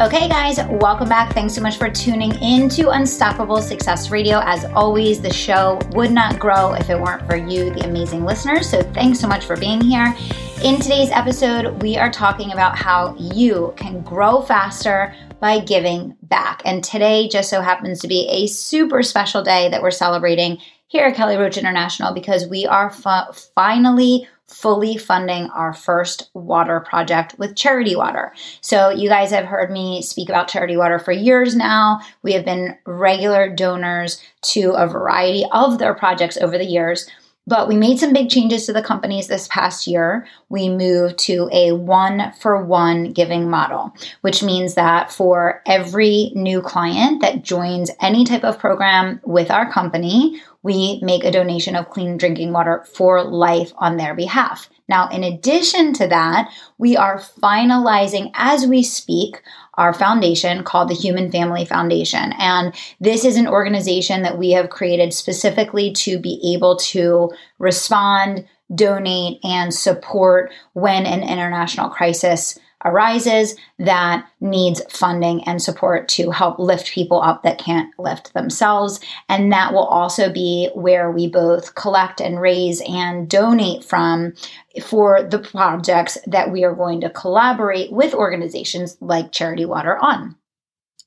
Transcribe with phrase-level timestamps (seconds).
[0.00, 1.32] Okay, guys, welcome back.
[1.34, 4.40] Thanks so much for tuning in to Unstoppable Success Radio.
[4.40, 8.68] As always, the show would not grow if it weren't for you, the amazing listeners.
[8.68, 10.12] So, thanks so much for being here.
[10.64, 16.62] In today's episode, we are talking about how you can grow faster by giving back.
[16.64, 20.58] And today just so happens to be a super special day that we're celebrating
[20.94, 26.78] here at Kelly Roach International because we are fu- finally fully funding our first water
[26.78, 28.32] project with Charity Water.
[28.60, 31.98] So, you guys have heard me speak about Charity Water for years now.
[32.22, 37.10] We have been regular donors to a variety of their projects over the years.
[37.46, 40.26] But we made some big changes to the companies this past year.
[40.48, 43.92] We moved to a one for one giving model,
[44.22, 49.70] which means that for every new client that joins any type of program with our
[49.70, 54.70] company, we make a donation of clean drinking water for life on their behalf.
[54.88, 59.42] Now, in addition to that, we are finalizing as we speak
[59.76, 62.32] our foundation called the Human Family Foundation.
[62.38, 68.46] And this is an organization that we have created specifically to be able to respond,
[68.74, 76.58] donate, and support when an international crisis arises that needs funding and support to help
[76.58, 79.00] lift people up that can't lift themselves.
[79.28, 84.34] And that will also be where we both collect and raise and donate from
[84.82, 90.36] for the projects that we are going to collaborate with organizations like Charity Water on.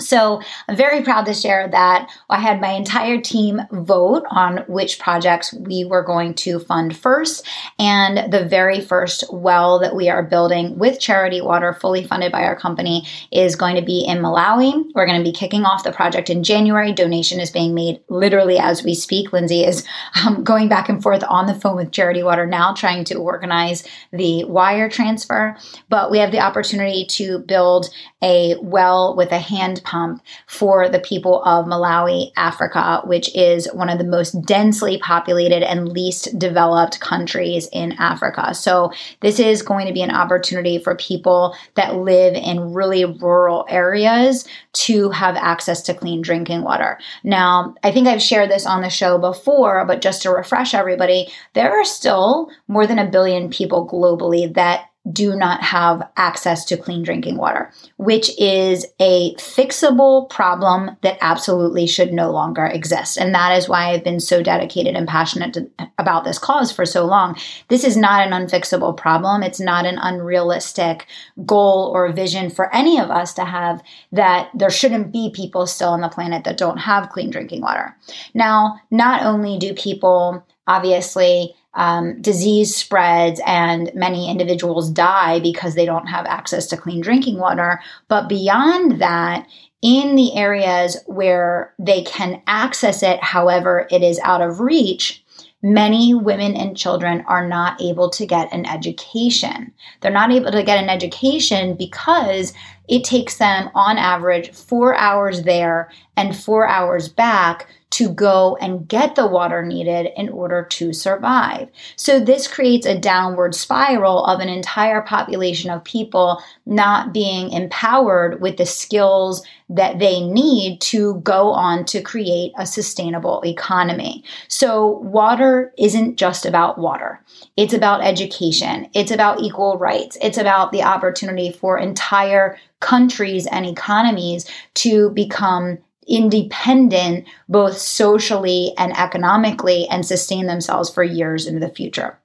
[0.00, 4.98] So I'm very proud to share that I had my entire team vote on which
[4.98, 7.46] projects we were going to fund first.
[7.78, 12.42] And the very first well that we are building with Charity Water, fully funded by
[12.42, 14.84] our company, is going to be in Malawi.
[14.94, 16.92] We're going to be kicking off the project in January.
[16.92, 19.32] Donation is being made literally as we speak.
[19.32, 19.86] Lindsay is
[20.24, 23.86] um, going back and forth on the phone with Charity Water now, trying to organize
[24.12, 25.56] the wire transfer.
[25.88, 27.90] But we have the opportunity to build
[28.22, 33.88] a well with a hand pump for the people of Malawi, Africa, which is one
[33.88, 38.54] of the most densely populated and least developed countries in Africa.
[38.54, 43.66] So, this is going to be an opportunity for people that live in really rural
[43.68, 46.98] areas to have access to clean drinking water.
[47.24, 51.28] Now, I think I've shared this on the show before, but just to refresh everybody,
[51.54, 56.76] there are still more than a billion people globally that do not have access to
[56.76, 63.16] clean drinking water, which is a fixable problem that absolutely should no longer exist.
[63.16, 66.84] And that is why I've been so dedicated and passionate to, about this cause for
[66.84, 67.36] so long.
[67.68, 69.42] This is not an unfixable problem.
[69.42, 71.06] It's not an unrealistic
[71.46, 73.82] goal or vision for any of us to have
[74.12, 77.96] that there shouldn't be people still on the planet that don't have clean drinking water.
[78.34, 85.86] Now, not only do people obviously um, disease spreads and many individuals die because they
[85.86, 87.80] don't have access to clean drinking water.
[88.08, 89.46] But beyond that,
[89.82, 95.24] in the areas where they can access it, however, it is out of reach,
[95.62, 99.72] many women and children are not able to get an education.
[100.00, 102.52] They're not able to get an education because
[102.88, 108.86] it takes them, on average, four hours there and four hours back to go and
[108.86, 111.68] get the water needed in order to survive.
[111.96, 118.40] So, this creates a downward spiral of an entire population of people not being empowered
[118.40, 124.24] with the skills that they need to go on to create a sustainable economy.
[124.48, 127.20] So, water isn't just about water,
[127.56, 133.66] it's about education, it's about equal rights, it's about the opportunity for entire countries and
[133.66, 141.72] economies to become independent both socially and economically and sustain themselves for years into the
[141.72, 142.18] future.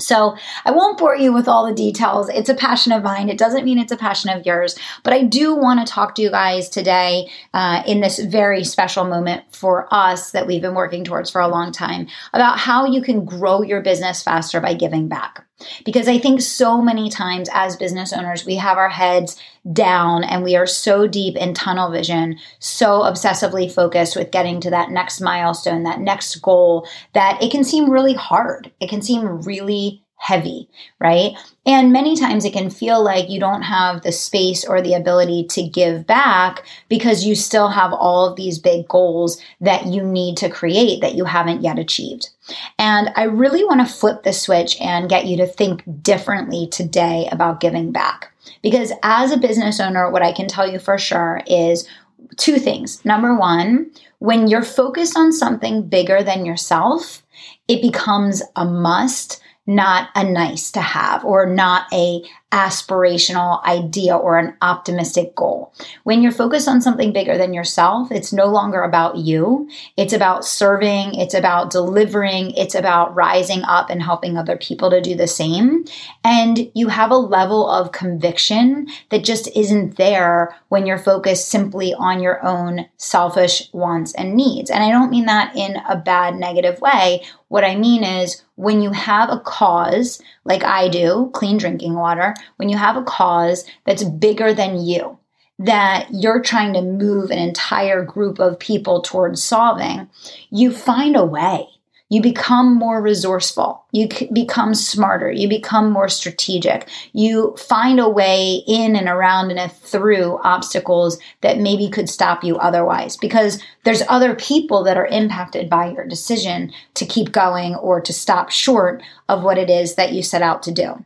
[0.00, 2.28] So I won't bore you with all the details.
[2.28, 3.28] It's a passion of mine.
[3.28, 6.22] It doesn't mean it's a passion of yours, but I do want to talk to
[6.22, 11.02] you guys today uh, in this very special moment for us that we've been working
[11.02, 15.08] towards for a long time about how you can grow your business faster by giving
[15.08, 15.47] back.
[15.84, 19.36] Because I think so many times as business owners, we have our heads
[19.72, 24.70] down and we are so deep in tunnel vision, so obsessively focused with getting to
[24.70, 28.70] that next milestone, that next goal, that it can seem really hard.
[28.80, 30.68] It can seem really heavy,
[31.00, 31.32] right?
[31.64, 35.44] And many times it can feel like you don't have the space or the ability
[35.50, 40.36] to give back because you still have all of these big goals that you need
[40.38, 42.30] to create that you haven't yet achieved.
[42.78, 47.28] And I really want to flip the switch and get you to think differently today
[47.30, 48.32] about giving back.
[48.62, 51.88] Because as a business owner, what I can tell you for sure is
[52.36, 53.04] two things.
[53.04, 57.22] Number one, when you're focused on something bigger than yourself,
[57.68, 64.38] it becomes a must not a nice to have or not a aspirational idea or
[64.38, 65.72] an optimistic goal.
[66.04, 69.68] When you're focused on something bigger than yourself, it's no longer about you.
[69.98, 75.02] It's about serving, it's about delivering, it's about rising up and helping other people to
[75.02, 75.84] do the same.
[76.24, 81.92] And you have a level of conviction that just isn't there when you're focused simply
[81.92, 84.70] on your own selfish wants and needs.
[84.70, 87.24] And I don't mean that in a bad, negative way.
[87.48, 92.34] What I mean is when you have a cause, like I do, clean drinking water,
[92.56, 95.18] when you have a cause that's bigger than you,
[95.58, 100.08] that you're trying to move an entire group of people towards solving,
[100.50, 101.68] you find a way.
[102.10, 103.84] You become more resourceful.
[103.92, 105.30] You become smarter.
[105.30, 106.88] You become more strategic.
[107.12, 112.56] You find a way in and around and through obstacles that maybe could stop you
[112.56, 118.00] otherwise because there's other people that are impacted by your decision to keep going or
[118.00, 121.04] to stop short of what it is that you set out to do.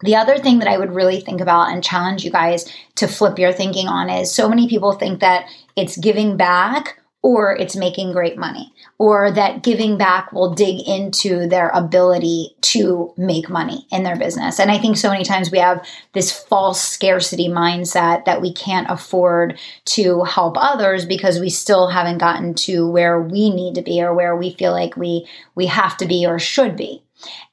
[0.00, 3.38] The other thing that I would really think about and challenge you guys to flip
[3.38, 5.46] your thinking on is so many people think that
[5.76, 11.48] it's giving back or it's making great money, or that giving back will dig into
[11.48, 14.60] their ability to make money in their business.
[14.60, 15.82] And I think so many times we have
[16.12, 22.18] this false scarcity mindset that we can't afford to help others because we still haven't
[22.18, 25.96] gotten to where we need to be or where we feel like we we have
[25.96, 27.02] to be or should be.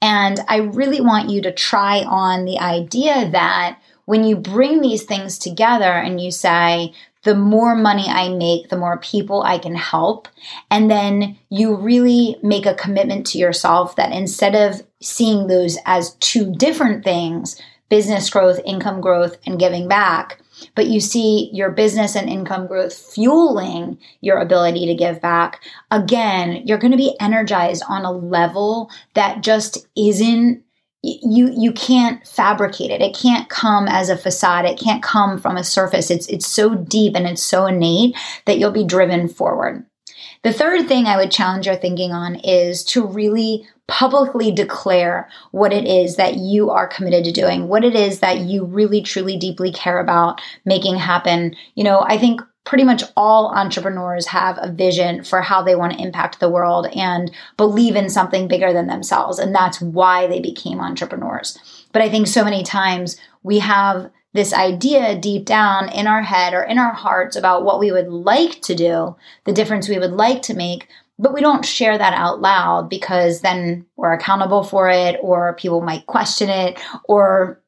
[0.02, 5.04] And I really want you to try on the idea that when you bring these
[5.04, 9.76] things together and you say, the more money I make, the more people I can
[9.76, 10.28] help.
[10.72, 16.16] And then you really make a commitment to yourself that instead of seeing those as
[16.16, 20.41] two different things, business growth, income growth, and giving back,
[20.76, 26.66] but you see your business and income growth fueling your ability to give back, again,
[26.66, 30.64] you're going to be energized on a level that just isn't
[31.04, 33.02] you you can't fabricate it.
[33.02, 34.66] It can't come as a facade.
[34.66, 36.12] It can't come from a surface.
[36.12, 38.16] It's it's so deep and it's so innate
[38.46, 39.84] that you'll be driven forward.
[40.44, 45.74] The third thing I would challenge your thinking on is to really publicly declare what
[45.74, 49.38] it is that you are committed to doing, what it is that you really, truly,
[49.38, 51.56] deeply care about making happen.
[51.76, 55.94] You know, I think pretty much all entrepreneurs have a vision for how they want
[55.94, 59.40] to impact the world and believe in something bigger than themselves.
[59.40, 61.58] And that's why they became entrepreneurs.
[61.92, 66.54] But I think so many times we have this idea deep down in our head
[66.54, 70.12] or in our hearts about what we would like to do, the difference we would
[70.12, 70.88] like to make,
[71.20, 75.82] but we don't share that out loud because then we're accountable for it or people
[75.82, 77.62] might question it or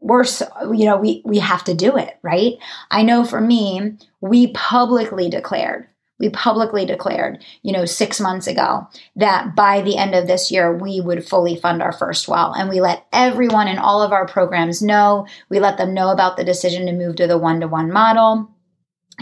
[0.00, 0.42] worse
[0.72, 2.54] you know we we have to do it right?
[2.90, 5.86] I know for me we publicly declared
[6.18, 10.74] we publicly declared, you know, six months ago that by the end of this year,
[10.74, 12.54] we would fully fund our first well.
[12.54, 15.26] And we let everyone in all of our programs know.
[15.50, 18.50] We let them know about the decision to move to the one to one model.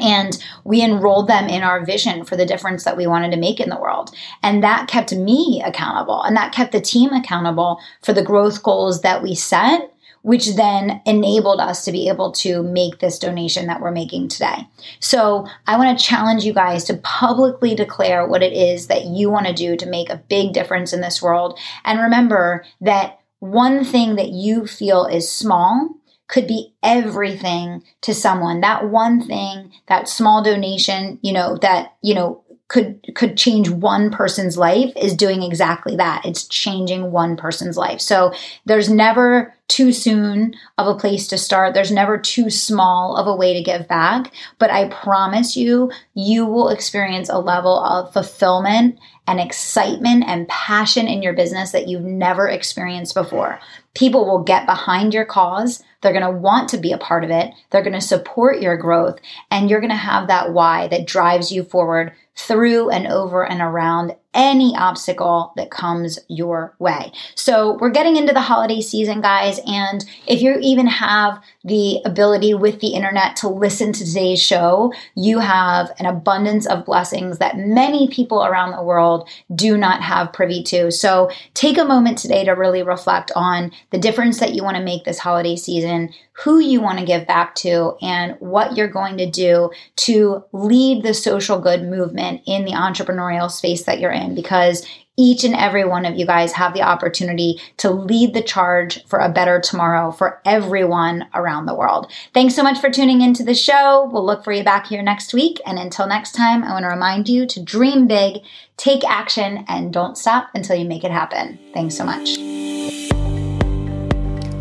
[0.00, 3.60] And we enrolled them in our vision for the difference that we wanted to make
[3.60, 4.10] in the world.
[4.42, 9.02] And that kept me accountable and that kept the team accountable for the growth goals
[9.02, 9.93] that we set
[10.24, 14.66] which then enabled us to be able to make this donation that we're making today.
[14.98, 19.28] So I want to challenge you guys to publicly declare what it is that you
[19.28, 21.58] want to do to make a big difference in this world.
[21.84, 25.90] And remember that one thing that you feel is small
[26.26, 28.62] could be everything to someone.
[28.62, 34.10] That one thing, that small donation, you know, that, you know, could could change one
[34.10, 36.24] person's life is doing exactly that.
[36.24, 38.00] It's changing one person's life.
[38.00, 38.32] So
[38.64, 41.74] there's never too soon of a place to start.
[41.74, 46.46] There's never too small of a way to give back, but I promise you you
[46.46, 52.04] will experience a level of fulfillment and excitement and passion in your business that you've
[52.04, 53.58] never experienced before.
[53.94, 55.82] People will get behind your cause.
[56.02, 57.52] They're going to want to be a part of it.
[57.70, 59.18] They're going to support your growth
[59.50, 63.60] and you're going to have that why that drives you forward through and over and
[63.60, 67.12] around any obstacle that comes your way.
[67.34, 72.54] So, we're getting into the holiday season, guys, and if you even have the ability
[72.54, 77.56] with the internet to listen to today's show, you have an abundance of blessings that
[77.56, 80.90] many people around the world do not have privy to.
[80.90, 84.82] So, take a moment today to really reflect on the difference that you want to
[84.82, 89.16] make this holiday season, who you want to give back to, and what you're going
[89.18, 94.23] to do to lead the social good movement in the entrepreneurial space that you're in
[94.32, 99.04] because each and every one of you guys have the opportunity to lead the charge
[99.06, 102.10] for a better tomorrow for everyone around the world.
[102.32, 104.08] Thanks so much for tuning into the show.
[104.12, 105.60] We'll look for you back here next week.
[105.66, 108.42] And until next time, I want to remind you to dream big,
[108.76, 111.58] take action, and don't stop until you make it happen.
[111.72, 112.53] Thanks so much.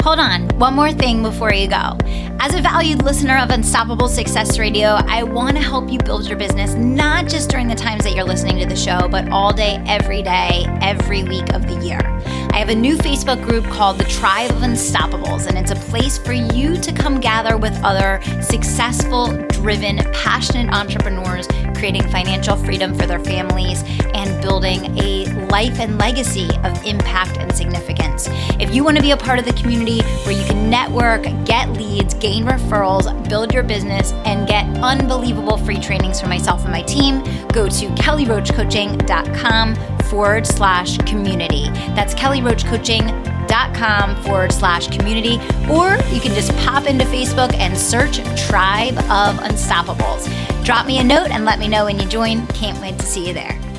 [0.03, 1.97] Hold on, one more thing before you go.
[2.41, 6.37] As a valued listener of Unstoppable Success Radio, I want to help you build your
[6.37, 9.81] business not just during the times that you're listening to the show, but all day,
[9.87, 12.01] every day, every week of the year.
[12.51, 16.17] I have a new Facebook group called the Tribe of Unstoppables, and it's a place
[16.17, 21.47] for you to come gather with other successful, driven, passionate entrepreneurs
[21.83, 27.53] creating financial freedom for their families and building a life and legacy of impact and
[27.53, 28.29] significance.
[28.57, 31.69] If you want to be a part of the community where you can network, get
[31.73, 36.83] leads, gain referrals, build your business, and get unbelievable free trainings from myself and my
[36.83, 41.65] team, go to kellyroachcoaching.com forward slash community.
[41.95, 43.32] That's kellyroachcoaching.com
[44.23, 45.35] forward slash community.
[45.69, 50.27] Or you can just pop into Facebook and search Tribe of Unstoppables.
[50.63, 52.47] Drop me a note and let me know when you join.
[52.47, 53.72] Can't wait to see you there.